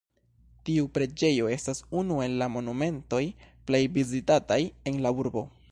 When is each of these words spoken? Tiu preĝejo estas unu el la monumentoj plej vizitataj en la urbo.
Tiu 0.69 0.87
preĝejo 0.97 1.51
estas 1.55 1.81
unu 2.01 2.17
el 2.29 2.39
la 2.43 2.49
monumentoj 2.55 3.23
plej 3.69 3.83
vizitataj 3.99 4.63
en 4.93 5.01
la 5.07 5.19
urbo. 5.25 5.49